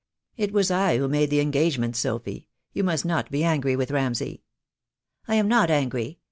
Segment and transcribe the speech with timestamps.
[0.35, 2.47] It was I who made the engagements, Sophy.
[2.73, 4.41] You must not be angry with Ramsay."
[5.27, 6.17] "I am not angry.